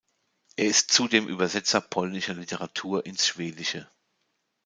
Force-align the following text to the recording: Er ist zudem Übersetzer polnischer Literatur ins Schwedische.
Er 0.55 0.65
ist 0.65 0.91
zudem 0.91 1.27
Übersetzer 1.27 1.79
polnischer 1.79 2.33
Literatur 2.33 3.05
ins 3.05 3.27
Schwedische. 3.27 3.87